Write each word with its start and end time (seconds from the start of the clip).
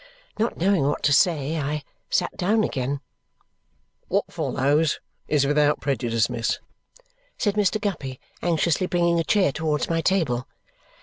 Not 0.39 0.57
knowing 0.57 0.87
what 0.87 1.03
to 1.03 1.13
say, 1.13 1.59
I 1.59 1.83
sat 2.09 2.35
down 2.35 2.63
again. 2.63 3.01
"What 4.07 4.33
follows 4.33 4.99
is 5.27 5.45
without 5.45 5.79
prejudice, 5.79 6.27
miss?" 6.27 6.57
said 7.37 7.53
Mr. 7.53 7.79
Guppy, 7.79 8.19
anxiously 8.41 8.87
bringing 8.87 9.19
a 9.19 9.23
chair 9.23 9.51
towards 9.51 9.91
my 9.91 10.01
table. 10.01 10.47